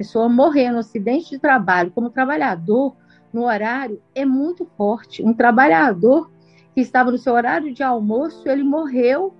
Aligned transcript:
pessoa 0.00 0.30
morrer 0.30 0.70
no 0.70 0.78
acidente 0.78 1.28
de 1.28 1.38
trabalho 1.38 1.90
como 1.90 2.08
trabalhador 2.08 2.96
no 3.30 3.44
horário 3.44 4.00
é 4.14 4.24
muito 4.24 4.64
forte. 4.74 5.22
Um 5.22 5.34
trabalhador 5.34 6.30
que 6.74 6.80
estava 6.80 7.10
no 7.10 7.18
seu 7.18 7.34
horário 7.34 7.70
de 7.74 7.82
almoço, 7.82 8.48
ele 8.48 8.62
morreu 8.62 9.34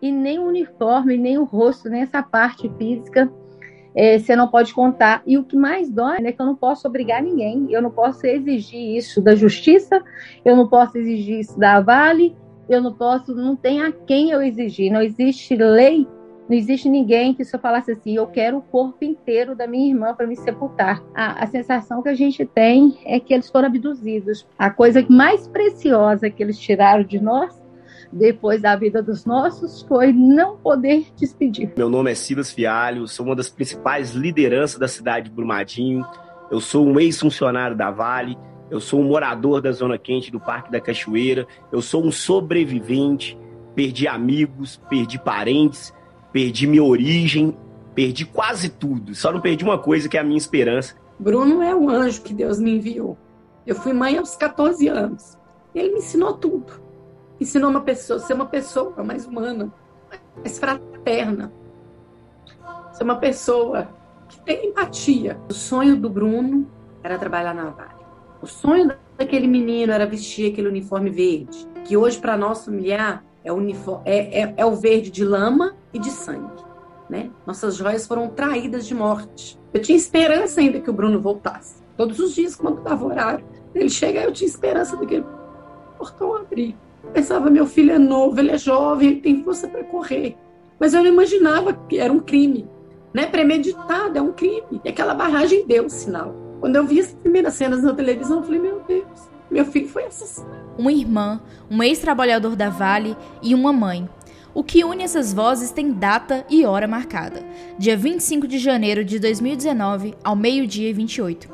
e 0.00 0.12
nem 0.12 0.38
o 0.38 0.46
uniforme, 0.46 1.16
nem 1.16 1.38
o 1.38 1.42
rosto, 1.42 1.88
nem 1.88 2.02
essa 2.02 2.22
parte 2.22 2.70
física 2.78 3.28
é, 3.96 4.16
você 4.16 4.36
não 4.36 4.46
pode 4.46 4.72
contar. 4.72 5.24
E 5.26 5.36
o 5.36 5.42
que 5.42 5.56
mais 5.56 5.90
dói 5.90 6.18
é 6.18 6.30
que 6.30 6.40
eu 6.40 6.46
não 6.46 6.54
posso 6.54 6.86
obrigar 6.86 7.20
ninguém, 7.20 7.66
eu 7.72 7.82
não 7.82 7.90
posso 7.90 8.24
exigir 8.28 8.96
isso 8.96 9.20
da 9.20 9.34
justiça, 9.34 10.00
eu 10.44 10.54
não 10.54 10.68
posso 10.68 10.96
exigir 10.98 11.40
isso 11.40 11.58
da 11.58 11.80
Vale, 11.80 12.36
eu 12.68 12.80
não 12.80 12.94
posso, 12.94 13.34
não 13.34 13.56
tem 13.56 13.82
a 13.82 13.90
quem 13.90 14.30
eu 14.30 14.40
exigir, 14.40 14.92
não 14.92 15.02
existe 15.02 15.56
lei, 15.56 16.06
não 16.48 16.56
existe 16.56 16.88
ninguém 16.88 17.34
que 17.34 17.42
eu 17.42 17.58
falasse 17.58 17.90
assim, 17.90 18.16
eu 18.16 18.26
quero 18.26 18.58
o 18.58 18.62
corpo 18.62 19.04
inteiro 19.04 19.56
da 19.56 19.66
minha 19.66 19.88
irmã 19.88 20.14
para 20.14 20.26
me 20.26 20.36
sepultar. 20.36 21.02
A, 21.14 21.42
a 21.42 21.46
sensação 21.46 22.02
que 22.02 22.08
a 22.08 22.14
gente 22.14 22.44
tem 22.44 22.98
é 23.04 23.18
que 23.18 23.34
eles 23.34 23.50
foram 23.50 23.66
abduzidos. 23.66 24.46
A 24.56 24.70
coisa 24.70 25.04
mais 25.08 25.48
preciosa 25.48 26.30
que 26.30 26.42
eles 26.42 26.58
tiraram 26.58 27.02
de 27.02 27.20
nós 27.20 27.60
depois 28.12 28.62
da 28.62 28.76
vida 28.76 29.02
dos 29.02 29.24
nossos 29.24 29.82
foi 29.82 30.12
não 30.12 30.56
poder 30.56 31.06
despedir. 31.16 31.72
Meu 31.76 31.90
nome 31.90 32.12
é 32.12 32.14
Silas 32.14 32.52
Fialho, 32.52 33.08
sou 33.08 33.26
uma 33.26 33.34
das 33.34 33.50
principais 33.50 34.12
lideranças 34.12 34.78
da 34.78 34.86
cidade 34.86 35.28
de 35.28 35.34
Brumadinho. 35.34 36.04
Eu 36.48 36.60
sou 36.60 36.86
um 36.86 37.00
ex-funcionário 37.00 37.76
da 37.76 37.90
Vale, 37.90 38.38
eu 38.70 38.80
sou 38.80 39.00
um 39.00 39.04
morador 39.04 39.60
da 39.60 39.72
Zona 39.72 39.98
Quente 39.98 40.30
do 40.30 40.38
Parque 40.38 40.70
da 40.70 40.80
Cachoeira, 40.80 41.46
eu 41.72 41.82
sou 41.82 42.04
um 42.04 42.12
sobrevivente, 42.12 43.36
perdi 43.74 44.06
amigos, 44.06 44.80
perdi 44.88 45.18
parentes, 45.18 45.92
perdi 46.36 46.66
minha 46.66 46.84
origem, 46.84 47.56
perdi 47.94 48.26
quase 48.26 48.68
tudo. 48.68 49.14
Só 49.14 49.32
não 49.32 49.40
perdi 49.40 49.64
uma 49.64 49.78
coisa 49.78 50.08
que 50.08 50.18
é 50.18 50.20
a 50.20 50.24
minha 50.24 50.36
esperança. 50.36 50.94
Bruno 51.18 51.62
é 51.62 51.74
o 51.74 51.88
anjo 51.88 52.20
que 52.20 52.34
Deus 52.34 52.58
me 52.58 52.76
enviou. 52.76 53.16
Eu 53.66 53.74
fui 53.74 53.94
mãe 53.94 54.18
aos 54.18 54.36
14 54.36 54.86
anos. 54.86 55.38
Ele 55.74 55.92
me 55.92 55.98
ensinou 55.98 56.34
tudo 56.34 56.86
ensinou 57.40 57.70
uma 57.70 57.82
pessoa, 57.82 58.18
ser 58.18 58.34
uma 58.34 58.46
pessoa 58.46 59.02
mais 59.02 59.26
humana, 59.26 59.72
mais 60.36 60.58
fraterna, 60.58 61.52
ser 62.92 63.04
uma 63.04 63.16
pessoa 63.16 63.88
que 64.28 64.40
tem 64.40 64.68
empatia. 64.68 65.38
O 65.48 65.54
sonho 65.54 65.96
do 65.96 66.08
Bruno 66.08 66.66
era 67.02 67.18
trabalhar 67.18 67.54
na 67.54 67.70
Vale. 67.70 68.06
O 68.40 68.46
sonho 68.46 68.92
daquele 69.16 69.46
menino 69.46 69.92
era 69.92 70.06
vestir 70.06 70.52
aquele 70.52 70.68
uniforme 70.68 71.10
verde, 71.10 71.66
que 71.84 71.96
hoje 71.96 72.18
para 72.18 72.36
nós 72.36 72.64
familiar 72.64 73.24
é 73.46 73.52
uniforme, 73.52 74.02
é, 74.04 74.42
é, 74.42 74.54
é 74.56 74.66
o 74.66 74.74
verde 74.74 75.08
de 75.10 75.24
lama 75.24 75.76
e 75.94 75.98
de 75.98 76.10
sangue. 76.10 76.64
Né? 77.08 77.30
Nossas 77.46 77.76
joias 77.76 78.06
foram 78.06 78.28
traídas 78.28 78.86
de 78.86 78.94
morte. 78.94 79.58
Eu 79.72 79.80
tinha 79.80 79.96
esperança 79.96 80.60
ainda 80.60 80.80
que 80.80 80.90
o 80.90 80.92
Bruno 80.92 81.20
voltasse. 81.20 81.76
Todos 81.96 82.18
os 82.18 82.34
dias, 82.34 82.56
quando 82.56 82.82
dava 82.82 83.06
horário, 83.06 83.44
ele 83.72 83.88
chega, 83.88 84.22
eu 84.22 84.32
tinha 84.32 84.48
esperança 84.48 84.96
daquele 84.96 85.24
portão 85.96 86.34
abrir. 86.34 86.76
Pensava, 87.12 87.48
meu 87.48 87.66
filho 87.66 87.92
é 87.92 87.98
novo, 87.98 88.40
ele 88.40 88.50
é 88.50 88.58
jovem, 88.58 89.10
ele 89.10 89.20
tem 89.20 89.44
força 89.44 89.68
para 89.68 89.84
correr. 89.84 90.36
Mas 90.80 90.92
eu 90.92 91.02
não 91.02 91.10
imaginava 91.10 91.72
que 91.72 91.98
era 91.98 92.12
um 92.12 92.18
crime. 92.18 92.68
Né? 93.14 93.26
Premeditado, 93.26 94.18
é 94.18 94.20
um 94.20 94.32
crime. 94.32 94.80
E 94.84 94.88
aquela 94.88 95.14
barragem 95.14 95.64
deu 95.64 95.86
o 95.86 95.90
sinal. 95.90 96.34
Quando 96.58 96.74
eu 96.74 96.84
vi 96.84 96.98
as 96.98 97.14
primeiras 97.14 97.54
cenas 97.54 97.82
na 97.82 97.94
televisão, 97.94 98.38
eu 98.38 98.42
falei, 98.42 98.60
meu 98.60 98.82
Deus, 98.88 99.30
meu 99.56 99.64
filho 99.64 99.88
foi 99.88 100.04
assassinado. 100.04 100.54
Uma 100.76 100.92
irmã, 100.92 101.40
um 101.70 101.82
ex-trabalhador 101.82 102.54
da 102.54 102.68
Vale 102.68 103.16
e 103.42 103.54
uma 103.54 103.72
mãe. 103.72 104.06
O 104.52 104.62
que 104.62 104.84
une 104.84 105.02
essas 105.02 105.32
vozes 105.32 105.70
tem 105.70 105.92
data 105.92 106.44
e 106.50 106.66
hora 106.66 106.86
marcada. 106.86 107.42
Dia 107.78 107.96
25 107.96 108.46
de 108.46 108.58
janeiro 108.58 109.02
de 109.02 109.18
2019, 109.18 110.14
ao 110.22 110.36
meio-dia 110.36 110.90
e 110.90 110.92
28. 110.92 111.48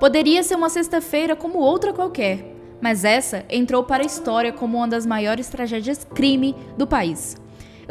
Poderia 0.00 0.42
ser 0.42 0.54
uma 0.54 0.70
sexta-feira 0.70 1.36
como 1.36 1.58
outra 1.58 1.92
qualquer, 1.92 2.56
mas 2.80 3.04
essa 3.04 3.44
entrou 3.50 3.84
para 3.84 4.02
a 4.02 4.06
história 4.06 4.52
como 4.52 4.78
uma 4.78 4.88
das 4.88 5.04
maiores 5.04 5.48
tragédias 5.48 6.06
crime 6.14 6.56
do 6.78 6.86
país. 6.86 7.36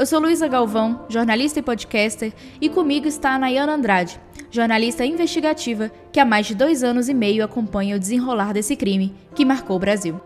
Eu 0.01 0.05
sou 0.07 0.19
Luísa 0.19 0.47
Galvão, 0.47 1.05
jornalista 1.07 1.59
e 1.59 1.61
podcaster, 1.61 2.33
e 2.59 2.67
comigo 2.67 3.07
está 3.07 3.35
a 3.35 3.37
Nayana 3.37 3.75
Andrade, 3.75 4.19
jornalista 4.49 5.05
investigativa 5.05 5.91
que 6.11 6.19
há 6.19 6.25
mais 6.25 6.47
de 6.47 6.55
dois 6.55 6.83
anos 6.83 7.07
e 7.07 7.13
meio 7.13 7.45
acompanha 7.45 7.95
o 7.95 7.99
desenrolar 7.99 8.51
desse 8.51 8.75
crime 8.75 9.13
que 9.35 9.45
marcou 9.45 9.75
o 9.75 9.79
Brasil. 9.79 10.19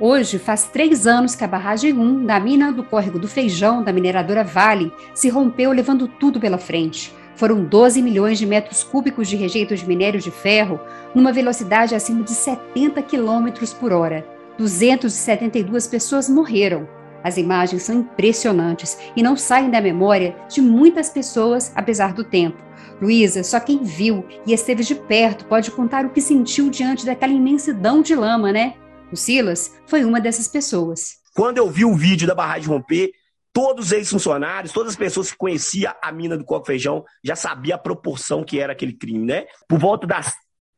Hoje 0.00 0.38
faz 0.38 0.64
três 0.68 1.06
anos 1.06 1.34
que 1.34 1.44
a 1.44 1.46
barragem 1.46 1.92
1 1.92 2.24
da 2.24 2.40
mina 2.40 2.72
do 2.72 2.82
córrego 2.82 3.18
do 3.18 3.28
Feijão, 3.28 3.84
da 3.84 3.92
mineradora 3.92 4.42
Vale, 4.42 4.90
se 5.12 5.28
rompeu 5.28 5.72
levando 5.72 6.08
tudo 6.08 6.40
pela 6.40 6.56
frente. 6.56 7.19
Foram 7.36 7.64
12 7.64 8.02
milhões 8.02 8.38
de 8.38 8.46
metros 8.46 8.84
cúbicos 8.84 9.28
de 9.28 9.36
rejeito 9.36 9.74
de 9.74 9.86
minério 9.86 10.20
de 10.20 10.30
ferro, 10.30 10.80
numa 11.14 11.32
velocidade 11.32 11.94
acima 11.94 12.22
de 12.22 12.32
70 12.32 13.00
quilômetros 13.02 13.72
por 13.72 13.92
hora. 13.92 14.26
272 14.58 15.86
pessoas 15.86 16.28
morreram. 16.28 16.86
As 17.22 17.36
imagens 17.36 17.82
são 17.82 17.96
impressionantes 17.96 18.98
e 19.14 19.22
não 19.22 19.36
saem 19.36 19.70
da 19.70 19.80
memória 19.80 20.36
de 20.48 20.60
muitas 20.60 21.10
pessoas, 21.10 21.72
apesar 21.74 22.12
do 22.12 22.24
tempo. 22.24 22.58
Luísa, 23.00 23.42
só 23.42 23.60
quem 23.60 23.82
viu 23.82 24.24
e 24.46 24.52
esteve 24.52 24.82
de 24.82 24.94
perto 24.94 25.44
pode 25.46 25.70
contar 25.70 26.04
o 26.04 26.10
que 26.10 26.20
sentiu 26.20 26.70
diante 26.70 27.04
daquela 27.04 27.32
imensidão 27.32 28.02
de 28.02 28.14
lama, 28.14 28.52
né? 28.52 28.74
O 29.12 29.16
Silas 29.16 29.74
foi 29.86 30.04
uma 30.04 30.20
dessas 30.20 30.48
pessoas. 30.48 31.18
Quando 31.34 31.58
eu 31.58 31.68
vi 31.70 31.84
o 31.84 31.94
vídeo 31.94 32.26
da 32.26 32.34
barragem 32.34 32.68
romper, 32.68 33.12
todos 33.60 33.86
os 33.86 33.92
ex-funcionários, 33.92 34.72
todas 34.72 34.92
as 34.92 34.96
pessoas 34.96 35.30
que 35.30 35.36
conheciam 35.36 35.92
a 36.00 36.10
mina 36.10 36.34
do 36.34 36.46
Coco 36.46 36.64
Feijão 36.64 37.04
já 37.22 37.36
sabia 37.36 37.74
a 37.74 37.78
proporção 37.78 38.42
que 38.42 38.58
era 38.58 38.72
aquele 38.72 38.94
crime, 38.94 39.26
né? 39.26 39.44
Por 39.68 39.78
volta 39.78 40.06
das 40.06 40.32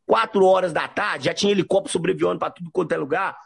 quatro 0.04 0.44
horas 0.44 0.72
da 0.72 0.88
tarde, 0.88 1.26
já 1.26 1.34
tinha 1.34 1.52
helicóptero 1.52 1.92
sobrevoando 1.92 2.40
para 2.40 2.50
tudo 2.50 2.70
quanto 2.72 2.90
é 2.90 2.96
lugar. 2.96 3.36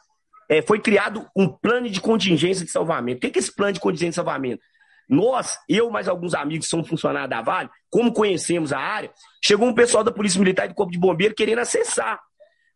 É, 0.48 0.62
foi 0.62 0.80
criado 0.80 1.28
um 1.36 1.47
plano 1.47 1.91
de 1.91 2.00
contingência 2.00 2.64
de 2.64 2.70
salvamento. 2.70 3.19
O 3.19 3.30
que 3.30 3.38
é 3.38 3.41
esse 3.42 3.54
plano 3.54 3.74
de 3.74 3.80
contingência 3.80 4.10
de 4.10 4.14
salvamento? 4.14 4.62
Nós, 5.06 5.58
eu 5.68 5.91
mais 5.91 6.08
alguns 6.08 6.32
amigos 6.32 6.64
que 6.64 6.70
são 6.70 6.82
funcionários 6.82 7.28
da 7.28 7.42
Vale, 7.42 7.68
como 7.91 8.14
conhecemos 8.14 8.72
a 8.72 8.78
área, 8.78 9.12
chegou 9.44 9.68
um 9.68 9.74
pessoal 9.74 10.03
da 10.03 10.10
Polícia 10.10 10.38
Militar 10.38 10.64
e 10.64 10.68
do 10.68 10.74
Corpo 10.74 10.92
de 10.92 10.98
Bombeiro 10.98 11.34
querendo 11.34 11.58
acessar 11.58 12.18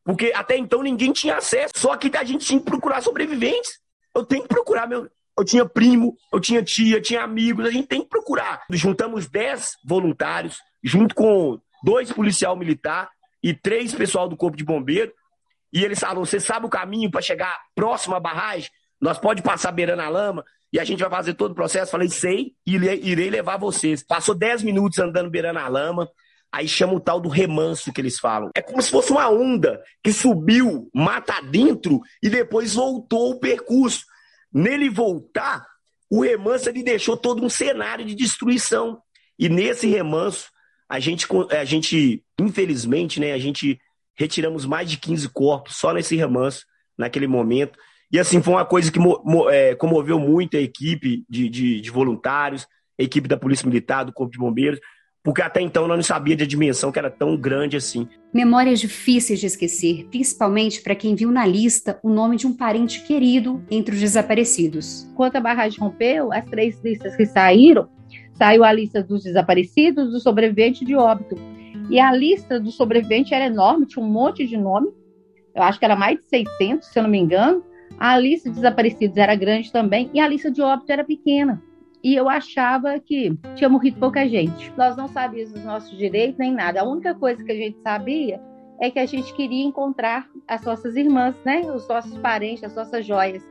porque 0.05 0.33
até 0.35 0.57
então 0.57 0.83
ninguém 0.83 1.13
tinha 1.13 1.37
acesso, 1.37 1.73
só 1.77 1.97
que 1.97 2.15
a 2.17 2.25
gente 2.25 2.45
tinha 2.45 2.59
que 2.59 2.65
procurar 2.65 3.03
sobreviventes. 3.03 3.79
Eu 4.15 4.25
tenho 4.25 4.43
que 4.43 4.49
procurar 4.49 4.89
meu. 4.89 5.09
Eu 5.41 5.45
tinha 5.45 5.65
primo, 5.65 6.15
eu 6.31 6.39
tinha 6.39 6.63
tia, 6.63 7.01
tinha 7.01 7.23
amigos, 7.23 7.65
a 7.65 7.71
gente 7.71 7.89
tem 7.89 8.03
que 8.03 8.11
procurar. 8.11 8.63
Juntamos 8.71 9.27
10 9.27 9.79
voluntários, 9.87 10.61
junto 10.85 11.15
com 11.15 11.59
dois 11.83 12.13
policial 12.13 12.55
militar 12.55 13.09
e 13.43 13.55
três 13.55 13.95
pessoal 13.95 14.29
do 14.29 14.37
Corpo 14.37 14.55
de 14.55 14.63
Bombeiro. 14.65 15.11
E 15.73 15.83
eles 15.83 15.99
falaram: 15.99 16.27
você 16.27 16.39
sabe 16.39 16.67
o 16.67 16.69
caminho 16.69 17.11
para 17.11 17.23
chegar 17.23 17.59
próximo 17.75 18.15
à 18.15 18.21
barragem? 18.21 18.69
Nós 19.01 19.19
pode 19.19 19.41
passar 19.41 19.73
beirando 19.73 20.03
a 20.03 20.11
lama 20.11 20.45
e 20.71 20.79
a 20.79 20.85
gente 20.85 21.01
vai 21.01 21.09
fazer 21.09 21.33
todo 21.33 21.53
o 21.53 21.55
processo. 21.55 21.91
Falei, 21.91 22.11
sei, 22.11 22.53
e 22.67 22.75
irei 22.75 23.31
levar 23.31 23.57
vocês. 23.57 24.03
Passou 24.03 24.35
10 24.35 24.63
minutos 24.63 24.99
andando 24.99 25.31
beirando 25.31 25.59
a 25.59 25.69
lama. 25.69 26.07
Aí 26.53 26.69
chama 26.69 26.93
o 26.93 27.01
tal 27.01 27.19
do 27.19 27.31
remanso 27.31 27.95
que 27.95 28.01
eles 28.03 28.19
falam. 28.19 28.51
É 28.55 28.61
como 28.61 28.83
se 28.83 28.91
fosse 28.91 29.11
uma 29.11 29.31
onda 29.31 29.81
que 30.05 30.13
subiu 30.13 30.91
mata 30.95 31.41
dentro 31.41 32.01
e 32.23 32.29
depois 32.29 32.75
voltou 32.75 33.31
o 33.31 33.41
percurso. 33.41 34.10
Nele 34.53 34.89
voltar, 34.89 35.67
o 36.11 36.23
remanso 36.23 36.69
ele 36.69 36.83
deixou 36.83 37.17
todo 37.17 37.45
um 37.45 37.49
cenário 37.49 38.05
de 38.05 38.15
destruição. 38.15 39.01
E 39.39 39.49
nesse 39.49 39.87
remanso, 39.87 40.51
a 40.89 40.99
gente, 40.99 41.27
a 41.51 41.65
gente 41.65 42.25
infelizmente, 42.39 43.21
né, 43.21 43.33
a 43.33 43.39
gente 43.39 43.81
retiramos 44.15 44.67
mais 44.67 44.91
de 44.91 44.99
15 44.99 45.29
corpos 45.31 45.77
só 45.77 45.93
nesse 45.93 46.17
remanso, 46.17 46.65
naquele 46.99 47.27
momento. 47.27 47.79
E 48.13 48.19
assim, 48.19 48.43
foi 48.43 48.55
uma 48.55 48.65
coisa 48.65 48.91
que 48.91 48.99
é, 49.51 49.75
comoveu 49.77 50.19
muito 50.19 50.57
a 50.57 50.61
equipe 50.61 51.25
de, 51.29 51.49
de, 51.49 51.81
de 51.81 51.91
voluntários, 51.91 52.67
a 52.99 53.03
equipe 53.03 53.29
da 53.29 53.37
Polícia 53.37 53.67
Militar, 53.67 54.05
do 54.05 54.13
Corpo 54.13 54.33
de 54.33 54.39
Bombeiros, 54.39 54.81
porque 55.23 55.43
até 55.43 55.61
então 55.61 55.83
eu 55.83 55.89
não 55.89 56.03
sabia 56.03 56.37
da 56.37 56.45
dimensão 56.45 56.91
que 56.91 56.99
era 56.99 57.11
tão 57.11 57.37
grande 57.37 57.77
assim. 57.77 58.09
Memórias 58.33 58.81
difíceis 58.81 59.39
de 59.39 59.47
esquecer, 59.47 60.07
principalmente 60.11 60.81
para 60.83 60.95
quem 60.95 61.15
viu 61.15 61.31
na 61.31 61.47
lista 61.47 61.99
o 62.03 62.09
nome 62.09 62.37
de 62.37 62.47
um 62.47 62.57
parente 62.57 63.03
querido 63.03 63.63
entre 63.71 63.95
os 63.95 64.01
desaparecidos. 64.01 65.11
Quando 65.15 65.37
a 65.37 65.41
barragem 65.41 65.79
rompeu, 65.79 66.33
as 66.33 66.45
três 66.47 66.81
listas 66.83 67.15
que 67.17 67.27
saíram, 67.27 67.89
saiu 68.33 68.65
a 68.65 68.73
lista 68.73 69.03
dos 69.03 69.23
desaparecidos, 69.23 70.11
do 70.11 70.21
sobrevivente 70.21 70.85
de 70.85 70.95
óbito. 70.95 71.37
E 71.91 72.01
a 72.01 72.13
lista 72.13 72.59
do 72.59 72.71
sobrevivente 72.71 73.35
era 73.35 73.47
enorme, 73.47 73.87
tinha 73.87 74.05
um 74.05 74.09
monte 74.09 74.47
de 74.47 74.57
nome. 74.57 74.89
Eu 75.55 75.63
acho 75.63 75.79
que 75.79 75.85
era 75.85 75.97
mais 75.97 76.19
de 76.19 76.29
600, 76.29 76.89
se 76.89 76.99
eu 76.99 77.03
não 77.03 77.11
me 77.11 77.19
engano. 77.19 77.63
A 77.99 78.17
lista 78.17 78.49
de 78.49 78.55
desaparecidos 78.55 79.17
era 79.19 79.35
grande 79.35 79.71
também 79.71 80.09
e 80.15 80.21
a 80.21 80.27
lista 80.27 80.51
de 80.51 80.63
óbito 80.63 80.91
era 80.91 81.05
pequena 81.05 81.61
e 82.03 82.15
eu 82.15 82.29
achava 82.29 82.99
que 82.99 83.37
tinha 83.55 83.69
morrido 83.69 83.99
pouca 83.99 84.27
gente. 84.27 84.73
Nós 84.77 84.97
não 84.97 85.09
sabíamos 85.09 85.53
os 85.53 85.65
nossos 85.65 85.97
direitos 85.97 86.39
nem 86.39 86.53
nada. 86.53 86.81
A 86.81 86.85
única 86.85 87.15
coisa 87.15 87.45
que 87.45 87.53
a 87.53 87.57
gente 87.57 87.79
sabia 87.83 88.41
é 88.81 88.91
que 88.91 88.99
a 88.99 89.07
gente 89.07 89.33
queria 89.35 89.65
encontrar 89.65 90.27
as 90.49 90.63
nossas 90.63 90.97
irmãs, 90.97 91.37
né? 91.45 91.61
Os 91.61 91.87
nossos 91.87 92.17
parentes, 92.19 92.65
as 92.65 92.75
nossas 92.75 93.05
joias. 93.07 93.43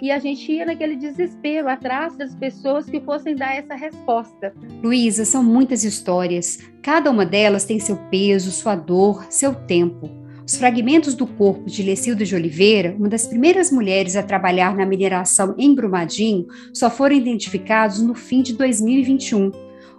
E 0.00 0.10
a 0.10 0.18
gente 0.18 0.50
ia 0.50 0.66
naquele 0.66 0.96
desespero 0.96 1.68
atrás 1.68 2.16
das 2.16 2.34
pessoas 2.34 2.90
que 2.90 3.00
fossem 3.00 3.36
dar 3.36 3.54
essa 3.54 3.76
resposta. 3.76 4.52
Luísa, 4.82 5.24
são 5.24 5.44
muitas 5.44 5.84
histórias. 5.84 6.58
Cada 6.82 7.08
uma 7.08 7.24
delas 7.24 7.64
tem 7.64 7.78
seu 7.78 7.96
peso, 8.10 8.50
sua 8.50 8.74
dor, 8.74 9.24
seu 9.30 9.54
tempo. 9.54 10.21
Os 10.52 10.58
fragmentos 10.58 11.14
do 11.14 11.26
corpo 11.26 11.64
de 11.64 11.82
Lecilda 11.82 12.26
de 12.26 12.34
Oliveira, 12.34 12.94
uma 12.98 13.08
das 13.08 13.26
primeiras 13.26 13.72
mulheres 13.72 14.16
a 14.16 14.22
trabalhar 14.22 14.76
na 14.76 14.84
mineração 14.84 15.54
em 15.56 15.74
Brumadinho, 15.74 16.46
só 16.74 16.90
foram 16.90 17.16
identificados 17.16 18.02
no 18.02 18.14
fim 18.14 18.42
de 18.42 18.52
2021. 18.52 19.50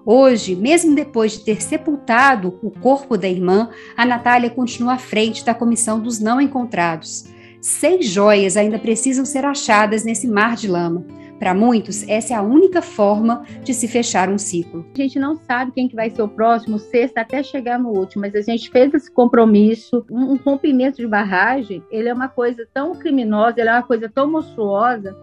Hoje, 0.06 0.56
mesmo 0.56 0.94
depois 0.94 1.32
de 1.32 1.40
ter 1.40 1.60
sepultado 1.60 2.60
o 2.62 2.70
corpo 2.70 3.18
da 3.18 3.28
irmã, 3.28 3.72
a 3.98 4.06
Natália 4.06 4.48
continua 4.48 4.94
à 4.94 4.98
frente 5.00 5.44
da 5.44 5.56
comissão 5.56 6.00
dos 6.00 6.20
não 6.20 6.40
encontrados. 6.40 7.26
Seis 7.60 8.08
joias 8.08 8.56
ainda 8.56 8.78
precisam 8.78 9.26
ser 9.26 9.46
achadas 9.46 10.04
nesse 10.04 10.28
mar 10.28 10.56
de 10.56 10.68
lama. 10.68 11.04
Para 11.44 11.54
muitos, 11.54 12.08
essa 12.08 12.34
é 12.34 12.38
a 12.38 12.42
única 12.42 12.82
forma 12.82 13.44
de 13.66 13.74
se 13.74 13.86
fechar 13.86 14.30
um 14.30 14.38
ciclo. 14.38 14.86
A 14.96 15.02
gente 15.02 15.20
não 15.20 15.36
sabe 15.36 15.74
quem 15.74 15.90
que 15.90 15.96
vai 15.96 16.10
ser 16.10 16.22
o 16.22 16.28
próximo, 16.30 16.80
sexta 16.80 17.20
até 17.20 17.44
chegar 17.44 17.78
no 17.78 17.90
último, 17.90 18.22
mas 18.22 18.34
a 18.34 18.40
gente 18.40 18.70
fez 18.72 18.94
esse 18.94 19.12
compromisso. 19.12 20.06
Um, 20.10 20.32
um 20.32 20.36
rompimento 20.38 21.02
de 21.02 21.06
barragem, 21.06 21.84
ele 21.92 22.08
é 22.08 22.14
uma 22.14 22.30
coisa 22.30 22.66
tão 22.74 22.96
criminosa, 22.96 23.60
ele 23.60 23.68
é 23.68 23.74
uma 23.74 23.84
coisa 23.84 24.08
tão 24.08 24.32
monstruosa 24.32 25.18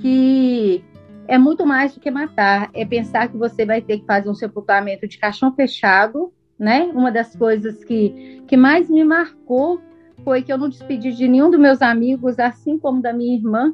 que 0.00 0.82
é 1.28 1.38
muito 1.38 1.64
mais 1.64 1.94
do 1.94 2.00
que 2.00 2.10
matar. 2.10 2.68
É 2.74 2.84
pensar 2.84 3.28
que 3.28 3.36
você 3.36 3.64
vai 3.64 3.80
ter 3.80 4.00
que 4.00 4.04
fazer 4.04 4.28
um 4.28 4.34
sepultamento 4.34 5.06
de 5.06 5.16
caixão 5.16 5.54
fechado, 5.54 6.32
né? 6.58 6.90
Uma 6.92 7.12
das 7.12 7.36
coisas 7.36 7.84
que, 7.84 8.42
que 8.48 8.56
mais 8.56 8.90
me 8.90 9.04
marcou 9.04 9.80
foi 10.24 10.42
que 10.42 10.52
eu 10.52 10.58
não 10.58 10.68
despedi 10.68 11.12
de 11.12 11.28
nenhum 11.28 11.52
dos 11.52 11.60
meus 11.60 11.80
amigos, 11.80 12.40
assim 12.40 12.76
como 12.76 13.00
da 13.00 13.12
minha 13.12 13.36
irmã. 13.36 13.72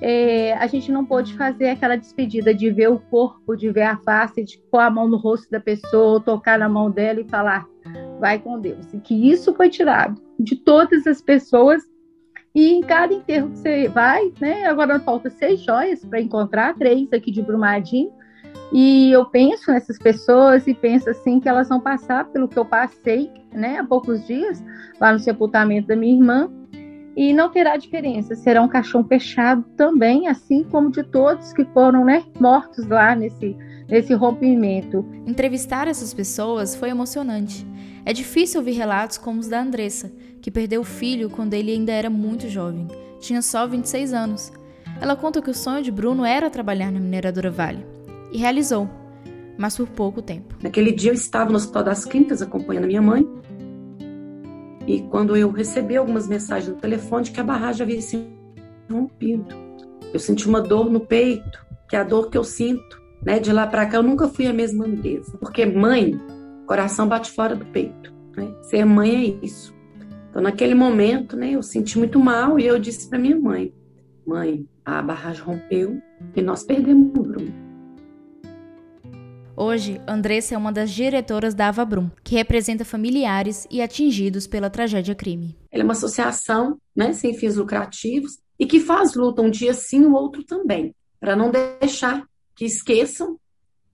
É, 0.00 0.54
a 0.54 0.66
gente 0.66 0.90
não 0.90 1.04
pôde 1.04 1.34
fazer 1.34 1.68
aquela 1.68 1.96
despedida 1.96 2.54
de 2.54 2.70
ver 2.70 2.88
o 2.88 2.98
corpo, 2.98 3.54
de 3.54 3.70
ver 3.70 3.82
a 3.82 3.96
face, 3.98 4.42
de 4.42 4.58
pôr 4.70 4.78
a 4.78 4.90
mão 4.90 5.06
no 5.06 5.18
rosto 5.18 5.50
da 5.50 5.60
pessoa, 5.60 6.20
tocar 6.20 6.58
na 6.58 6.68
mão 6.68 6.90
dela 6.90 7.20
e 7.20 7.28
falar, 7.28 7.66
vai 8.18 8.38
com 8.38 8.58
Deus. 8.58 8.92
E 8.94 9.00
que 9.00 9.30
isso 9.30 9.54
foi 9.54 9.68
tirado 9.68 10.20
de 10.38 10.56
todas 10.56 11.06
as 11.06 11.20
pessoas 11.20 11.82
e 12.54 12.72
em 12.72 12.80
cada 12.80 13.14
enterro 13.14 13.50
que 13.50 13.58
você 13.58 13.88
vai, 13.88 14.32
né? 14.40 14.66
Agora 14.66 14.98
falta 15.00 15.30
seis 15.30 15.60
joias 15.60 16.04
para 16.04 16.20
encontrar, 16.20 16.74
três 16.76 17.12
aqui 17.12 17.30
de 17.30 17.42
Brumadinho. 17.42 18.10
E 18.72 19.10
eu 19.12 19.24
penso 19.24 19.70
nessas 19.70 19.98
pessoas 19.98 20.66
e 20.66 20.74
penso 20.74 21.10
assim 21.10 21.40
que 21.40 21.48
elas 21.48 21.68
vão 21.68 21.80
passar 21.80 22.24
pelo 22.26 22.48
que 22.48 22.58
eu 22.58 22.64
passei, 22.64 23.30
né, 23.52 23.78
há 23.78 23.84
poucos 23.84 24.24
dias, 24.26 24.62
lá 25.00 25.12
no 25.12 25.18
sepultamento 25.18 25.88
da 25.88 25.96
minha 25.96 26.14
irmã, 26.14 26.50
e 27.20 27.34
não 27.34 27.50
terá 27.50 27.76
diferença, 27.76 28.34
será 28.34 28.62
um 28.62 28.68
caixão 28.68 29.04
fechado 29.04 29.62
também, 29.76 30.26
assim 30.26 30.64
como 30.64 30.90
de 30.90 31.02
todos 31.02 31.52
que 31.52 31.66
foram, 31.66 32.02
né, 32.02 32.24
mortos 32.40 32.86
lá 32.86 33.14
nesse 33.14 33.54
nesse 33.86 34.14
rompimento. 34.14 35.04
Entrevistar 35.26 35.86
essas 35.86 36.14
pessoas 36.14 36.74
foi 36.76 36.88
emocionante. 36.88 37.66
É 38.06 38.12
difícil 38.12 38.60
ouvir 38.60 38.70
relatos 38.70 39.18
como 39.18 39.40
os 39.40 39.48
da 39.48 39.60
Andressa, 39.60 40.10
que 40.40 40.50
perdeu 40.50 40.80
o 40.80 40.84
filho 40.84 41.28
quando 41.28 41.52
ele 41.52 41.72
ainda 41.72 41.92
era 41.92 42.08
muito 42.08 42.48
jovem, 42.48 42.86
tinha 43.18 43.42
só 43.42 43.66
26 43.66 44.14
anos. 44.14 44.52
Ela 44.98 45.14
conta 45.14 45.42
que 45.42 45.50
o 45.50 45.54
sonho 45.54 45.82
de 45.82 45.90
Bruno 45.90 46.24
era 46.24 46.48
trabalhar 46.48 46.90
na 46.90 47.00
mineradora 47.00 47.50
Vale, 47.50 47.84
e 48.32 48.38
realizou, 48.38 48.88
mas 49.58 49.76
por 49.76 49.88
pouco 49.88 50.22
tempo. 50.22 50.56
Naquele 50.62 50.92
dia 50.92 51.10
eu 51.10 51.14
estava 51.14 51.50
no 51.50 51.56
Hospital 51.56 51.82
das 51.82 52.06
Clínicas 52.06 52.40
acompanhando 52.40 52.84
a 52.84 52.86
minha 52.86 53.02
mãe, 53.02 53.28
e 54.90 55.02
quando 55.02 55.36
eu 55.36 55.52
recebi 55.52 55.96
algumas 55.96 56.26
mensagens 56.26 56.74
no 56.74 56.80
telefone 56.80 57.26
de 57.26 57.30
que 57.30 57.38
a 57.38 57.44
barragem 57.44 57.84
havia 57.84 58.02
se 58.02 58.26
rompido, 58.90 59.46
eu 60.12 60.18
senti 60.18 60.48
uma 60.48 60.60
dor 60.60 60.90
no 60.90 60.98
peito, 60.98 61.64
que 61.88 61.94
é 61.94 62.00
a 62.00 62.02
dor 62.02 62.28
que 62.28 62.36
eu 62.36 62.42
sinto. 62.42 63.00
Né? 63.22 63.38
De 63.38 63.52
lá 63.52 63.68
para 63.68 63.86
cá 63.86 63.98
eu 63.98 64.02
nunca 64.02 64.26
fui 64.26 64.48
a 64.48 64.52
mesma 64.52 64.84
Andresa, 64.84 65.38
porque 65.38 65.64
mãe, 65.64 66.20
coração 66.66 67.06
bate 67.06 67.30
fora 67.30 67.54
do 67.54 67.64
peito. 67.66 68.12
Né? 68.36 68.52
Ser 68.62 68.84
mãe 68.84 69.14
é 69.14 69.46
isso. 69.46 69.72
Então, 70.28 70.42
naquele 70.42 70.74
momento, 70.74 71.36
né, 71.36 71.52
eu 71.52 71.62
senti 71.62 71.96
muito 71.96 72.18
mal 72.18 72.58
e 72.58 72.66
eu 72.66 72.76
disse 72.76 73.08
para 73.08 73.18
minha 73.18 73.38
mãe: 73.38 73.72
Mãe, 74.26 74.66
a 74.84 75.00
barragem 75.00 75.42
rompeu 75.42 76.00
e 76.34 76.42
nós 76.42 76.64
perdemos 76.64 77.10
o 77.16 77.22
Bruno. 77.22 77.69
Hoje, 79.62 80.00
Andressa 80.08 80.54
é 80.54 80.58
uma 80.58 80.72
das 80.72 80.90
diretoras 80.90 81.52
da 81.52 81.68
Avabrum, 81.68 82.10
que 82.24 82.34
representa 82.34 82.82
familiares 82.82 83.66
e 83.70 83.82
atingidos 83.82 84.46
pela 84.46 84.70
tragédia 84.70 85.14
crime. 85.14 85.54
Ela 85.70 85.82
é 85.82 85.84
uma 85.84 85.92
associação 85.92 86.80
né, 86.96 87.12
sem 87.12 87.34
fins 87.34 87.56
lucrativos 87.56 88.38
e 88.58 88.64
que 88.64 88.80
faz 88.80 89.14
luta 89.14 89.42
um 89.42 89.50
dia 89.50 89.74
sim, 89.74 90.06
o 90.06 90.14
outro 90.14 90.42
também, 90.44 90.94
para 91.20 91.36
não 91.36 91.50
deixar 91.50 92.26
que 92.56 92.64
esqueçam 92.64 93.38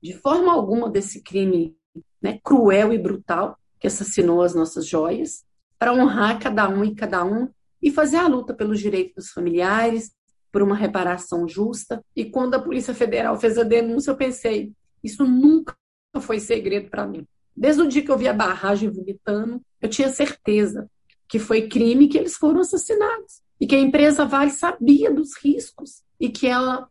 de 0.01 0.13
forma 0.13 0.53
alguma 0.53 0.89
desse 0.89 1.21
crime 1.21 1.77
né, 2.23 2.39
cruel 2.45 2.93
e 2.93 2.99
brutal 2.99 3.59
que 3.81 3.89
assassinou 3.89 4.43
as 4.43 4.55
nossas 4.55 4.87
joias 4.87 5.45
para 5.81 5.93
honrar 5.93 6.39
cada 6.39 6.69
um 6.69 6.85
e 6.85 6.95
cada 6.95 7.25
um 7.25 7.49
e 7.83 7.91
fazer 7.91 8.19
a 8.19 8.29
luta 8.29 8.55
pelos 8.55 8.79
direitos 8.79 9.17
dos 9.17 9.31
familiares, 9.33 10.13
por 10.53 10.63
uma 10.63 10.77
reparação 10.77 11.49
justa. 11.49 12.01
E 12.15 12.25
quando 12.25 12.55
a 12.55 12.63
Polícia 12.63 12.95
Federal 12.95 13.37
fez 13.37 13.59
a 13.59 13.65
denúncia, 13.65 14.13
eu 14.13 14.17
pensei: 14.17 14.73
isso 15.03 15.25
nunca 15.25 15.77
foi 16.21 16.41
segredo 16.41 16.89
para 16.91 17.07
mim. 17.07 17.27
Desde 17.57 17.83
o 17.83 17.89
dia 17.89 18.03
que 18.03 18.11
eu 18.11 18.19
vi 18.19 18.29
a 18.29 18.33
barragem 18.33 18.91
vomitando, 18.91 19.61
eu 19.81 19.89
tinha 19.89 20.09
certeza 20.09 20.91
que 21.29 21.39
foi 21.39 21.69
crime 21.69 22.09
que 22.09 22.19
eles 22.19 22.37
foram 22.37 22.61
assassinados 22.61 23.43
e 23.61 23.67
que 23.67 23.75
a 23.75 23.81
empresa 23.81 24.25
Vale 24.25 24.51
sabia 24.51 25.11
dos 25.11 25.37
riscos 25.37 26.03
e 26.21 26.29
que 26.29 26.47
ela 26.47 26.89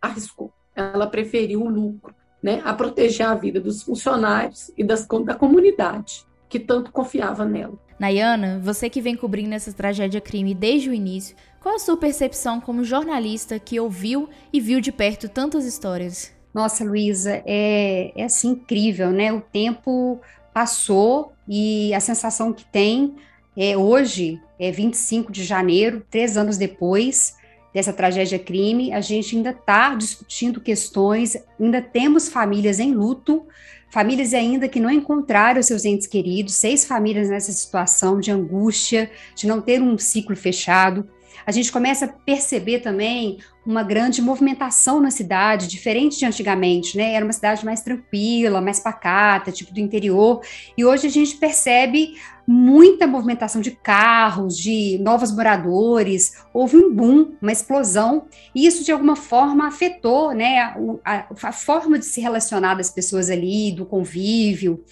arriscou. 0.00 0.52
Ela 0.74 1.06
preferiu 1.06 1.62
o 1.62 1.68
lucro, 1.68 2.14
né, 2.42 2.62
a 2.64 2.72
proteger 2.74 3.26
a 3.26 3.34
vida 3.34 3.60
dos 3.60 3.82
funcionários 3.82 4.70
e 4.76 4.84
das, 4.84 5.06
da 5.24 5.34
comunidade 5.34 6.26
que 6.48 6.60
tanto 6.60 6.92
confiava 6.92 7.44
nela. 7.44 7.78
Nayana, 7.98 8.60
você 8.62 8.90
que 8.90 9.00
vem 9.00 9.16
cobrindo 9.16 9.54
essa 9.54 9.72
tragédia 9.72 10.20
crime 10.20 10.54
desde 10.54 10.90
o 10.90 10.94
início, 10.94 11.34
qual 11.60 11.76
a 11.76 11.78
sua 11.78 11.96
percepção 11.96 12.60
como 12.60 12.84
jornalista 12.84 13.58
que 13.58 13.80
ouviu 13.80 14.28
e 14.52 14.60
viu 14.60 14.80
de 14.80 14.92
perto 14.92 15.28
tantas 15.28 15.64
histórias? 15.64 16.35
Nossa, 16.56 16.82
Luísa, 16.84 17.42
é, 17.44 18.12
é 18.16 18.24
assim 18.24 18.52
incrível, 18.52 19.10
né? 19.10 19.30
O 19.30 19.42
tempo 19.42 20.18
passou 20.54 21.34
e 21.46 21.92
a 21.92 22.00
sensação 22.00 22.50
que 22.50 22.64
tem 22.64 23.14
é 23.54 23.76
hoje, 23.76 24.40
é 24.58 24.72
25 24.72 25.30
de 25.30 25.44
janeiro, 25.44 26.02
três 26.10 26.34
anos 26.34 26.56
depois 26.56 27.36
dessa 27.74 27.92
tragédia 27.92 28.38
crime, 28.38 28.90
a 28.90 29.02
gente 29.02 29.36
ainda 29.36 29.50
está 29.50 29.94
discutindo 29.94 30.58
questões, 30.58 31.36
ainda 31.60 31.82
temos 31.82 32.30
famílias 32.30 32.80
em 32.80 32.94
luto, 32.94 33.46
famílias 33.90 34.32
ainda 34.32 34.66
que 34.66 34.80
não 34.80 34.90
encontraram 34.90 35.62
seus 35.62 35.84
entes 35.84 36.06
queridos, 36.06 36.54
seis 36.54 36.86
famílias 36.86 37.28
nessa 37.28 37.52
situação 37.52 38.18
de 38.18 38.30
angústia, 38.30 39.10
de 39.34 39.46
não 39.46 39.60
ter 39.60 39.82
um 39.82 39.98
ciclo 39.98 40.34
fechado. 40.34 41.06
A 41.44 41.52
gente 41.52 41.72
começa 41.72 42.04
a 42.04 42.08
perceber 42.08 42.80
também 42.80 43.38
uma 43.64 43.82
grande 43.82 44.22
movimentação 44.22 45.00
na 45.00 45.10
cidade, 45.10 45.66
diferente 45.66 46.18
de 46.18 46.24
antigamente, 46.24 46.96
né? 46.96 47.14
Era 47.14 47.24
uma 47.24 47.32
cidade 47.32 47.64
mais 47.64 47.80
tranquila, 47.80 48.60
mais 48.60 48.78
pacata, 48.78 49.50
tipo 49.50 49.74
do 49.74 49.80
interior, 49.80 50.40
e 50.78 50.84
hoje 50.84 51.08
a 51.08 51.10
gente 51.10 51.36
percebe 51.36 52.14
muita 52.46 53.06
movimentação 53.06 53.60
de 53.60 53.72
carros, 53.72 54.56
de 54.56 54.98
novos 55.02 55.32
moradores, 55.32 56.44
houve 56.54 56.76
um 56.76 56.94
boom, 56.94 57.32
uma 57.42 57.50
explosão, 57.50 58.26
e 58.54 58.66
isso 58.66 58.84
de 58.84 58.92
alguma 58.92 59.16
forma 59.16 59.66
afetou 59.66 60.32
né, 60.32 60.58
a, 61.04 61.26
a, 61.42 61.52
forma 61.52 61.98
de 61.98 62.04
se 62.04 62.20
relacionar 62.20 62.74
das 62.74 62.88
pessoas 62.88 63.28
ali, 63.30 63.72
do 63.72 63.84
convívio. 63.84 64.84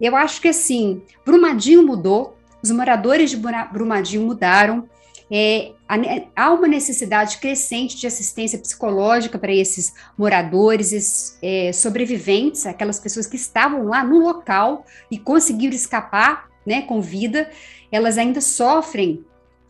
Eu 0.00 0.16
acho 0.16 0.40
que 0.40 0.48
assim, 0.48 1.02
Brumadinho 1.26 1.86
mudou, 1.86 2.38
os 2.62 2.70
moradores 2.70 3.30
de 3.30 3.36
Brumadinho 3.36 4.22
mudaram, 4.22 4.88
é, 5.36 5.72
há 6.36 6.52
uma 6.52 6.68
necessidade 6.68 7.38
crescente 7.38 7.96
de 7.96 8.06
assistência 8.06 8.56
psicológica 8.56 9.36
para 9.36 9.52
esses 9.52 9.92
moradores, 10.16 10.92
esses, 10.92 11.36
é, 11.42 11.72
sobreviventes, 11.72 12.64
aquelas 12.66 13.00
pessoas 13.00 13.26
que 13.26 13.34
estavam 13.34 13.82
lá 13.88 14.04
no 14.04 14.20
local 14.20 14.86
e 15.10 15.18
conseguiram 15.18 15.74
escapar 15.74 16.48
né, 16.64 16.82
com 16.82 17.00
vida, 17.00 17.50
elas 17.90 18.16
ainda 18.16 18.40
sofrem 18.40 19.24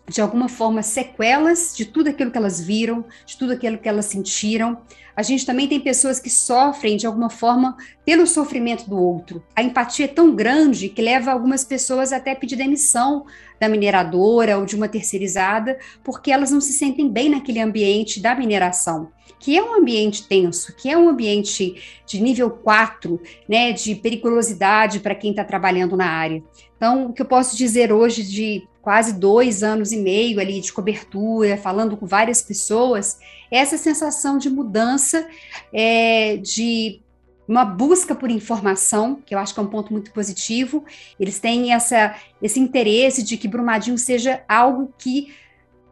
de 0.08 0.20
alguma 0.20 0.48
forma 0.48 0.82
sequelas 0.82 1.74
de 1.74 1.84
tudo 1.86 2.10
aquilo 2.10 2.30
que 2.30 2.36
elas 2.36 2.60
viram, 2.60 3.04
de 3.24 3.36
tudo 3.36 3.52
aquilo 3.52 3.78
que 3.78 3.88
elas 3.88 4.06
sentiram. 4.06 4.78
a 5.16 5.22
gente 5.22 5.46
também 5.46 5.68
tem 5.68 5.78
pessoas 5.78 6.18
que 6.18 6.28
sofrem 6.28 6.96
de 6.96 7.06
alguma 7.06 7.30
forma 7.30 7.76
pelo 8.04 8.26
sofrimento 8.26 8.90
do 8.90 8.98
outro. 8.98 9.42
A 9.54 9.62
empatia 9.62 10.06
é 10.06 10.08
tão 10.08 10.34
grande 10.34 10.88
que 10.88 11.00
leva 11.00 11.30
algumas 11.30 11.64
pessoas 11.64 12.12
até 12.12 12.32
a 12.32 12.36
pedir 12.36 12.56
demissão 12.56 13.24
da 13.60 13.68
mineradora 13.68 14.58
ou 14.58 14.66
de 14.66 14.74
uma 14.74 14.88
terceirizada, 14.88 15.78
porque 16.02 16.32
elas 16.32 16.50
não 16.50 16.60
se 16.60 16.72
sentem 16.72 17.08
bem 17.08 17.30
naquele 17.30 17.60
ambiente 17.60 18.20
da 18.20 18.34
mineração, 18.34 19.10
que 19.38 19.56
é 19.56 19.62
um 19.62 19.74
ambiente 19.74 20.26
tenso, 20.26 20.74
que 20.74 20.90
é 20.90 20.98
um 20.98 21.08
ambiente 21.08 21.76
de 22.06 22.20
nível 22.20 22.50
4, 22.50 23.20
né, 23.48 23.72
de 23.72 23.94
periculosidade 23.94 24.98
para 24.98 25.14
quem 25.14 25.30
está 25.30 25.44
trabalhando 25.44 25.96
na 25.96 26.06
área. 26.06 26.42
Então, 26.84 27.06
o 27.06 27.14
que 27.14 27.22
eu 27.22 27.26
posso 27.26 27.56
dizer 27.56 27.90
hoje 27.90 28.22
de 28.22 28.68
quase 28.82 29.14
dois 29.14 29.62
anos 29.62 29.90
e 29.90 29.96
meio 29.96 30.38
ali 30.38 30.60
de 30.60 30.70
cobertura, 30.70 31.56
falando 31.56 31.96
com 31.96 32.04
várias 32.04 32.42
pessoas, 32.42 33.18
é 33.50 33.56
essa 33.56 33.78
sensação 33.78 34.36
de 34.36 34.50
mudança, 34.50 35.26
é, 35.72 36.36
de 36.36 37.00
uma 37.48 37.64
busca 37.64 38.14
por 38.14 38.30
informação, 38.30 39.18
que 39.24 39.34
eu 39.34 39.38
acho 39.38 39.54
que 39.54 39.60
é 39.60 39.62
um 39.62 39.66
ponto 39.66 39.94
muito 39.94 40.12
positivo. 40.12 40.84
Eles 41.18 41.38
têm 41.38 41.72
essa, 41.72 42.16
esse 42.42 42.60
interesse 42.60 43.22
de 43.22 43.38
que 43.38 43.48
Brumadinho 43.48 43.96
seja 43.96 44.42
algo 44.46 44.92
que 44.98 45.32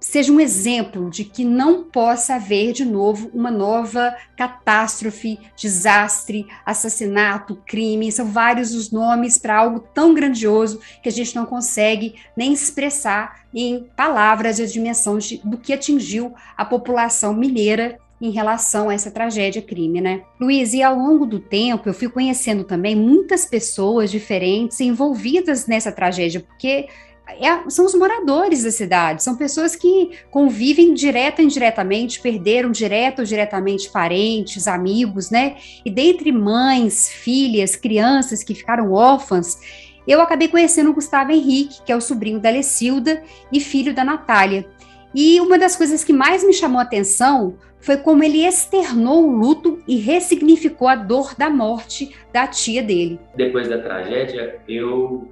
seja 0.03 0.33
um 0.33 0.41
exemplo 0.41 1.09
de 1.09 1.25
que 1.25 1.45
não 1.45 1.85
possa 1.85 2.35
haver 2.35 2.73
de 2.73 2.85
novo 2.85 3.31
uma 3.33 3.51
nova 3.51 4.15
catástrofe, 4.37 5.39
desastre, 5.57 6.47
assassinato, 6.67 7.57
crime. 7.65 8.11
São 8.11 8.27
vários 8.27 8.75
os 8.75 8.91
nomes 8.91 9.39
para 9.39 9.57
algo 9.57 9.79
tão 9.95 10.13
grandioso 10.13 10.81
que 11.03 11.09
a 11.09 11.13
gente 11.13 11.37
não 11.37 11.47
consegue 11.47 12.17
nem 12.37 12.53
expressar 12.53 13.43
em 13.55 13.87
palavras 13.97 14.59
a 14.59 14.67
dimensão 14.67 15.19
de, 15.19 15.41
do 15.45 15.57
que 15.57 15.73
atingiu 15.73 16.35
a 16.57 16.65
população 16.65 17.33
mineira 17.33 17.99
em 18.21 18.31
relação 18.31 18.89
a 18.89 18.95
essa 18.95 19.11
tragédia 19.11 19.63
crime, 19.63 20.01
né? 20.01 20.23
Luiz, 20.41 20.73
e 20.75 20.83
ao 20.83 20.97
longo 20.97 21.27
do 21.27 21.41
tempo 21.41 21.89
eu 21.89 21.95
fui 21.95 22.09
conhecendo 22.09 22.65
também 22.65 22.95
muitas 22.95 23.45
pessoas 23.45 24.11
diferentes 24.11 24.81
envolvidas 24.81 25.67
nessa 25.67 25.91
tragédia, 25.91 26.41
porque 26.41 26.89
é, 27.29 27.71
são 27.71 27.87
os 27.87 27.95
moradores 27.95 28.64
da 28.64 28.71
cidade, 28.71 29.23
são 29.23 29.37
pessoas 29.37 29.76
que 29.76 30.11
convivem 30.31 30.93
direta 30.93 31.41
e 31.41 31.45
indiretamente, 31.45 32.21
perderam 32.21 32.71
direto 32.71 33.21
ou 33.21 33.25
diretamente 33.25 33.91
parentes, 33.91 34.67
amigos, 34.67 35.31
né? 35.31 35.57
E 35.85 35.91
dentre 35.91 36.33
mães, 36.33 37.09
filhas, 37.09 37.76
crianças 37.76 38.43
que 38.43 38.55
ficaram 38.55 38.93
órfãs, 38.93 39.59
eu 40.07 40.21
acabei 40.21 40.49
conhecendo 40.49 40.91
o 40.91 40.95
Gustavo 40.95 41.31
Henrique, 41.31 41.83
que 41.85 41.93
é 41.93 41.97
o 41.97 42.00
sobrinho 42.00 42.41
da 42.41 42.50
Lecilda 42.50 43.23
e 43.52 43.61
filho 43.61 43.95
da 43.95 44.05
Natália. 44.05 44.67
E 45.14 45.41
uma 45.41 45.59
das 45.59 45.76
coisas 45.76 46.02
que 46.02 46.12
mais 46.12 46.43
me 46.45 46.52
chamou 46.52 46.81
a 46.81 46.83
atenção 46.83 47.57
foi 47.79 47.97
como 47.97 48.23
ele 48.23 48.47
externou 48.47 49.29
o 49.29 49.31
luto 49.31 49.83
e 49.87 49.97
ressignificou 49.97 50.88
a 50.88 50.95
dor 50.95 51.35
da 51.37 51.50
morte 51.50 52.14
da 52.33 52.47
tia 52.47 52.83
dele. 52.83 53.21
Depois 53.37 53.69
da 53.69 53.79
tragédia, 53.79 54.61
eu 54.69 55.29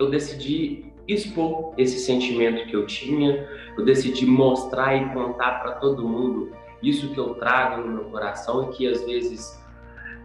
eu 0.00 0.08
decidi 0.08 0.86
expor 1.06 1.74
esse 1.76 1.98
sentimento 1.98 2.66
que 2.66 2.74
eu 2.74 2.86
tinha, 2.86 3.46
eu 3.76 3.84
decidi 3.84 4.24
mostrar 4.24 4.96
e 4.96 5.12
contar 5.12 5.60
para 5.60 5.72
todo 5.72 6.02
mundo 6.08 6.50
isso 6.82 7.10
que 7.10 7.18
eu 7.18 7.34
trago 7.34 7.82
no 7.82 7.88
meu 7.88 8.04
coração 8.04 8.70
e 8.70 8.76
que 8.76 8.88
às 8.88 9.04
vezes 9.04 9.60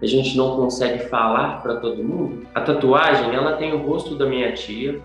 a 0.01 0.05
gente 0.05 0.37
não 0.37 0.55
consegue 0.55 1.09
falar 1.09 1.61
para 1.61 1.75
todo 1.77 2.03
mundo. 2.03 2.47
A 2.55 2.61
tatuagem, 2.61 3.33
ela 3.35 3.57
tem 3.57 3.73
o 3.73 3.85
rosto 3.85 4.15
da 4.15 4.25
minha 4.25 4.53
tia 4.53 5.01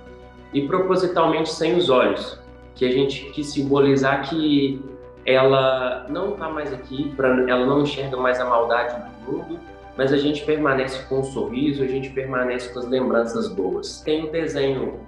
e 0.53 0.67
propositalmente 0.67 1.51
sem 1.51 1.77
os 1.77 1.91
olhos 1.91 2.39
que 2.75 2.85
a 2.85 2.91
gente 2.91 3.27
quis 3.31 3.49
simbolizar 3.49 4.29
que 4.29 4.81
ela 5.27 6.07
não 6.09 6.33
está 6.33 6.49
mais 6.49 6.73
aqui, 6.73 7.13
pra, 7.17 7.29
ela 7.49 7.67
não 7.67 7.83
enxerga 7.83 8.17
mais 8.17 8.41
a 8.41 8.45
maldade 8.45 8.97
do 9.27 9.33
mundo, 9.33 9.61
mas 10.01 10.15
a 10.15 10.17
gente 10.17 10.47
permanece 10.47 11.05
com 11.11 11.19
um 11.19 11.23
sorriso, 11.23 11.83
a 11.83 11.87
gente 11.87 12.09
permanece 12.09 12.73
com 12.73 12.79
as 12.79 12.89
lembranças 12.89 13.49
boas. 13.49 14.01
Tem 14.01 14.25
o 14.25 14.33
desenho 14.33 14.99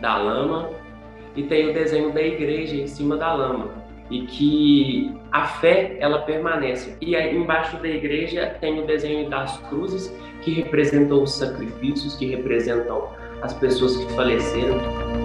da 0.00 0.16
lama 0.16 0.70
e 1.36 1.44
tem 1.44 1.70
o 1.70 1.72
desenho 1.72 2.12
da 2.12 2.20
igreja 2.20 2.74
em 2.74 2.88
cima 2.88 3.16
da 3.16 3.32
lama 3.32 3.70
e 4.10 4.22
que 4.22 5.14
a 5.30 5.46
fé 5.46 5.98
ela 6.00 6.22
permanece. 6.22 6.96
E 7.00 7.14
aí, 7.14 7.36
embaixo 7.36 7.76
da 7.76 7.86
igreja 7.86 8.56
tem 8.60 8.82
o 8.82 8.86
desenho 8.88 9.30
das 9.30 9.56
cruzes 9.68 10.12
que 10.42 10.50
representam 10.50 11.22
os 11.22 11.34
sacrifícios, 11.34 12.16
que 12.16 12.26
representam 12.26 13.08
as 13.40 13.54
pessoas 13.54 13.96
que 13.96 14.12
faleceram. 14.14 15.21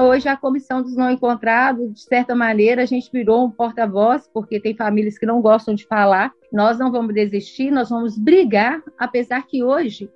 Então, 0.00 0.08
hoje 0.08 0.30
a 0.30 0.34
comissão 0.34 0.80
dos 0.80 0.96
não 0.96 1.10
encontrados, 1.10 1.92
de 1.92 2.00
certa 2.00 2.34
maneira, 2.34 2.80
a 2.80 2.86
gente 2.86 3.10
virou 3.12 3.44
um 3.44 3.50
porta-voz, 3.50 4.26
porque 4.32 4.58
tem 4.58 4.74
famílias 4.74 5.18
que 5.18 5.26
não 5.26 5.42
gostam 5.42 5.74
de 5.74 5.86
falar. 5.86 6.32
Nós 6.50 6.78
não 6.78 6.90
vamos 6.90 7.12
desistir, 7.12 7.70
nós 7.70 7.90
vamos 7.90 8.16
brigar, 8.16 8.82
apesar 8.98 9.46
que 9.46 9.62
hoje 9.62 10.08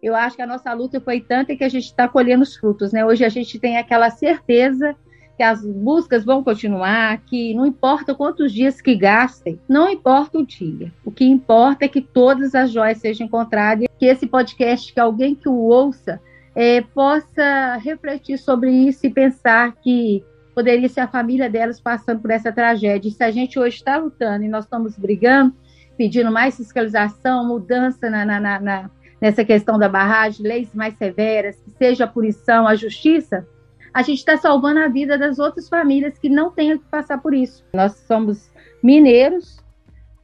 eu 0.00 0.14
acho 0.14 0.36
que 0.36 0.42
a 0.42 0.46
nossa 0.46 0.72
luta 0.72 1.00
foi 1.00 1.20
tanta 1.20 1.56
que 1.56 1.64
a 1.64 1.68
gente 1.68 1.86
está 1.86 2.06
colhendo 2.06 2.44
os 2.44 2.54
frutos, 2.54 2.92
né? 2.92 3.04
Hoje 3.04 3.24
a 3.24 3.28
gente 3.28 3.58
tem 3.58 3.76
aquela 3.76 4.08
certeza 4.08 4.94
que 5.36 5.42
as 5.42 5.66
buscas 5.66 6.24
vão 6.24 6.44
continuar, 6.44 7.20
que 7.22 7.54
não 7.54 7.66
importa 7.66 8.14
quantos 8.14 8.52
dias 8.52 8.80
que 8.80 8.94
gastem, 8.94 9.58
não 9.68 9.88
importa 9.88 10.38
o 10.38 10.46
dia. 10.46 10.92
O 11.04 11.10
que 11.10 11.24
importa 11.24 11.86
é 11.86 11.88
que 11.88 12.00
todas 12.00 12.54
as 12.54 12.70
joias 12.70 12.98
sejam 12.98 13.26
encontradas, 13.26 13.88
que 13.98 14.06
esse 14.06 14.28
podcast, 14.28 14.94
que 14.94 15.00
alguém 15.00 15.34
que 15.34 15.48
o 15.48 15.56
ouça, 15.56 16.20
é, 16.54 16.80
possa 16.80 17.76
refletir 17.76 18.38
sobre 18.38 18.70
isso 18.70 19.06
e 19.06 19.10
pensar 19.10 19.74
que 19.76 20.24
poderia 20.54 20.88
ser 20.88 21.00
a 21.00 21.08
família 21.08 21.50
delas 21.50 21.80
passando 21.80 22.20
por 22.20 22.30
essa 22.30 22.52
tragédia. 22.52 23.08
E 23.08 23.12
se 23.12 23.24
a 23.24 23.30
gente 23.30 23.58
hoje 23.58 23.76
está 23.76 23.96
lutando 23.96 24.44
e 24.44 24.48
nós 24.48 24.64
estamos 24.64 24.96
brigando, 24.96 25.54
pedindo 25.96 26.30
mais 26.30 26.56
fiscalização, 26.56 27.46
mudança 27.46 28.08
na, 28.08 28.24
na, 28.24 28.60
na, 28.60 28.90
nessa 29.20 29.44
questão 29.44 29.78
da 29.78 29.88
barragem, 29.88 30.46
leis 30.46 30.72
mais 30.74 30.94
severas, 30.96 31.60
que 31.60 31.70
seja 31.72 32.04
a 32.04 32.08
punição, 32.08 32.68
a 32.68 32.76
justiça, 32.76 33.46
a 33.92 34.02
gente 34.02 34.18
está 34.18 34.36
salvando 34.36 34.80
a 34.80 34.88
vida 34.88 35.16
das 35.16 35.38
outras 35.38 35.68
famílias 35.68 36.18
que 36.18 36.28
não 36.28 36.50
tenham 36.50 36.78
que 36.78 36.84
passar 36.84 37.18
por 37.18 37.34
isso. 37.34 37.64
Nós 37.72 37.92
somos 38.08 38.50
mineiros, 38.82 39.60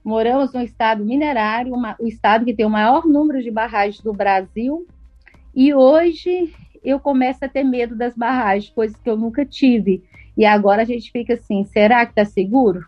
moramos 0.04 0.52
no 0.52 0.60
estado 0.60 1.04
minerário, 1.04 1.72
uma, 1.72 1.96
o 2.00 2.06
estado 2.06 2.44
que 2.44 2.54
tem 2.54 2.66
o 2.66 2.70
maior 2.70 3.06
número 3.06 3.42
de 3.42 3.50
barragens 3.50 4.00
do 4.00 4.12
Brasil, 4.12 4.86
e 5.54 5.74
hoje 5.74 6.52
eu 6.82 6.98
começo 6.98 7.44
a 7.44 7.48
ter 7.48 7.64
medo 7.64 7.94
das 7.96 8.14
barragens, 8.14 8.72
coisas 8.72 8.96
que 8.96 9.10
eu 9.10 9.16
nunca 9.16 9.44
tive. 9.44 10.02
E 10.36 10.44
agora 10.44 10.82
a 10.82 10.84
gente 10.84 11.10
fica 11.10 11.34
assim: 11.34 11.64
será 11.64 12.04
que 12.06 12.12
está 12.12 12.24
seguro? 12.24 12.84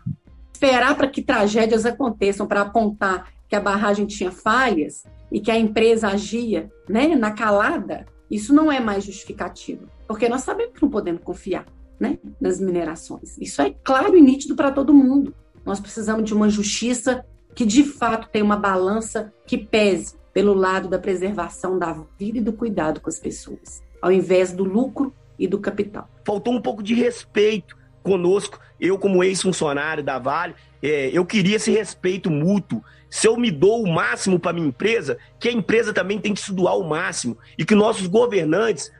Esperar 0.53 0.95
para 0.95 1.07
que 1.07 1.21
tragédias 1.21 1.85
aconteçam 1.85 2.47
para 2.47 2.61
apontar 2.61 3.31
que 3.47 3.55
a 3.55 3.59
barragem 3.59 4.05
tinha 4.05 4.31
falhas 4.31 5.03
e 5.31 5.39
que 5.39 5.51
a 5.51 5.57
empresa 5.57 6.07
agia 6.07 6.71
né, 6.87 7.15
na 7.15 7.31
calada, 7.31 8.05
isso 8.31 8.53
não 8.53 8.71
é 8.71 8.79
mais 8.79 9.03
justificativo. 9.03 9.87
Porque 10.07 10.29
nós 10.29 10.41
sabemos 10.41 10.73
que 10.73 10.81
não 10.81 10.89
podemos 10.89 11.21
confiar 11.21 11.65
né, 11.99 12.17
nas 12.39 12.59
minerações. 12.59 13.37
Isso 13.37 13.61
é 13.61 13.75
claro 13.83 14.17
e 14.17 14.21
nítido 14.21 14.55
para 14.55 14.71
todo 14.71 14.93
mundo. 14.93 15.35
Nós 15.65 15.79
precisamos 15.79 16.23
de 16.23 16.33
uma 16.33 16.49
justiça 16.49 17.25
que 17.53 17.65
de 17.65 17.83
fato 17.83 18.29
tenha 18.29 18.43
uma 18.43 18.57
balança 18.57 19.31
que 19.45 19.57
pese 19.57 20.15
pelo 20.33 20.53
lado 20.53 20.87
da 20.89 20.97
preservação 20.97 21.77
da 21.77 21.93
vida 22.17 22.39
e 22.39 22.41
do 22.41 22.53
cuidado 22.53 22.99
com 22.99 23.09
as 23.09 23.19
pessoas, 23.19 23.83
ao 24.01 24.11
invés 24.11 24.51
do 24.51 24.63
lucro 24.63 25.13
e 25.37 25.47
do 25.47 25.59
capital. 25.59 26.09
Faltou 26.25 26.53
um 26.53 26.61
pouco 26.61 26.81
de 26.81 26.93
respeito 26.93 27.77
conosco, 28.01 28.59
eu 28.79 28.97
como 28.97 29.23
ex-funcionário 29.23 30.03
da 30.03 30.19
Vale, 30.19 30.55
é, 30.81 31.09
eu 31.13 31.25
queria 31.25 31.55
esse 31.55 31.71
respeito 31.71 32.29
mútuo. 32.29 32.83
Se 33.09 33.27
eu 33.27 33.37
me 33.37 33.51
dou 33.51 33.83
o 33.83 33.93
máximo 33.93 34.39
para 34.39 34.51
minha 34.53 34.67
empresa, 34.67 35.17
que 35.39 35.47
a 35.47 35.51
empresa 35.51 35.93
também 35.93 36.19
tem 36.19 36.33
que 36.33 36.41
se 36.41 36.51
doar 36.51 36.77
o 36.77 36.83
máximo 36.83 37.37
e 37.57 37.63
que 37.63 37.75
nossos 37.75 38.07
governantes 38.07 38.91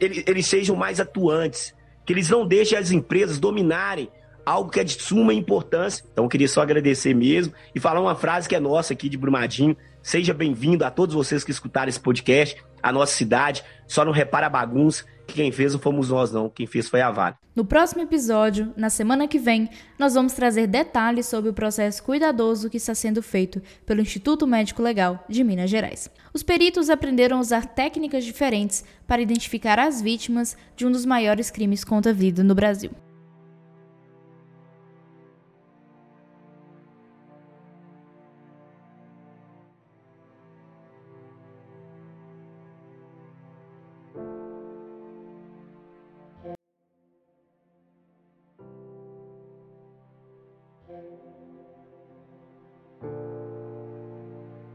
eles, 0.00 0.24
eles 0.26 0.46
sejam 0.46 0.76
mais 0.76 1.00
atuantes, 1.00 1.74
que 2.04 2.12
eles 2.12 2.28
não 2.28 2.46
deixem 2.46 2.76
as 2.76 2.90
empresas 2.90 3.38
dominarem 3.38 4.10
algo 4.44 4.70
que 4.70 4.80
é 4.80 4.84
de 4.84 5.00
suma 5.00 5.32
importância. 5.32 6.04
Então, 6.12 6.24
eu 6.24 6.28
queria 6.28 6.48
só 6.48 6.62
agradecer 6.62 7.14
mesmo 7.14 7.54
e 7.74 7.80
falar 7.80 8.00
uma 8.00 8.14
frase 8.14 8.48
que 8.48 8.56
é 8.56 8.60
nossa 8.60 8.92
aqui 8.92 9.08
de 9.08 9.16
Brumadinho. 9.16 9.76
Seja 10.02 10.34
bem-vindo 10.34 10.84
a 10.84 10.90
todos 10.90 11.14
vocês 11.14 11.44
que 11.44 11.52
escutaram 11.52 11.88
esse 11.88 12.00
podcast, 12.00 12.60
a 12.82 12.90
nossa 12.90 13.14
cidade. 13.14 13.62
Só 13.86 14.04
não 14.04 14.10
repara 14.10 14.46
a 14.46 14.50
bagunça, 14.50 15.04
que 15.28 15.34
quem 15.34 15.52
fez 15.52 15.72
não 15.72 15.80
fomos 15.80 16.08
nós, 16.08 16.32
não. 16.32 16.48
Quem 16.48 16.66
fez 16.66 16.88
foi 16.88 17.00
a 17.00 17.10
Vale. 17.10 17.36
No 17.54 17.64
próximo 17.64 18.02
episódio, 18.02 18.72
na 18.76 18.90
semana 18.90 19.28
que 19.28 19.38
vem, 19.38 19.70
nós 19.96 20.14
vamos 20.14 20.32
trazer 20.32 20.66
detalhes 20.66 21.26
sobre 21.26 21.50
o 21.50 21.54
processo 21.54 22.02
cuidadoso 22.02 22.68
que 22.68 22.78
está 22.78 22.94
sendo 22.94 23.22
feito 23.22 23.62
pelo 23.86 24.00
Instituto 24.00 24.44
Médico 24.44 24.82
Legal 24.82 25.24
de 25.28 25.44
Minas 25.44 25.70
Gerais. 25.70 26.10
Os 26.34 26.42
peritos 26.42 26.90
aprenderam 26.90 27.36
a 27.36 27.40
usar 27.40 27.66
técnicas 27.66 28.24
diferentes 28.24 28.82
para 29.06 29.22
identificar 29.22 29.78
as 29.78 30.02
vítimas 30.02 30.56
de 30.74 30.84
um 30.84 30.90
dos 30.90 31.06
maiores 31.06 31.48
crimes 31.48 31.84
contra 31.84 32.10
a 32.10 32.14
vida 32.14 32.42
no 32.42 32.54
Brasil. 32.54 32.90